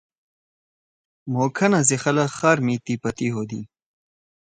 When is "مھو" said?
1.31-1.43